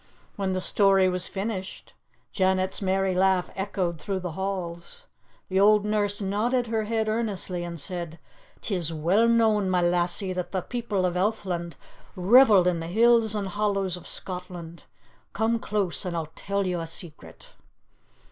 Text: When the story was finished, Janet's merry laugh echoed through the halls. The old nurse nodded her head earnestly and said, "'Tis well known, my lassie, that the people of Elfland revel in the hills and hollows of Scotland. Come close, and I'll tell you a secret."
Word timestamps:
When 0.35 0.53
the 0.53 0.61
story 0.61 1.07
was 1.09 1.27
finished, 1.27 1.93
Janet's 2.31 2.81
merry 2.81 3.13
laugh 3.13 3.51
echoed 3.55 4.01
through 4.01 4.21
the 4.21 4.31
halls. 4.31 5.05
The 5.47 5.59
old 5.59 5.85
nurse 5.85 6.19
nodded 6.19 6.65
her 6.65 6.85
head 6.85 7.07
earnestly 7.07 7.63
and 7.63 7.79
said, 7.79 8.17
"'Tis 8.63 8.91
well 8.91 9.27
known, 9.27 9.69
my 9.69 9.79
lassie, 9.83 10.33
that 10.33 10.53
the 10.53 10.63
people 10.63 11.05
of 11.05 11.15
Elfland 11.15 11.75
revel 12.15 12.67
in 12.67 12.79
the 12.79 12.87
hills 12.87 13.35
and 13.35 13.47
hollows 13.49 13.95
of 13.95 14.07
Scotland. 14.07 14.85
Come 15.33 15.59
close, 15.59 16.03
and 16.03 16.15
I'll 16.17 16.31
tell 16.35 16.65
you 16.65 16.79
a 16.79 16.87
secret." 16.87 17.49